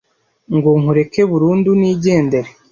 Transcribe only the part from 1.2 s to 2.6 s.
burundu nigendere